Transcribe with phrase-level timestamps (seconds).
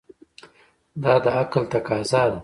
[1.03, 2.39] دا د عقل تقاضا ده.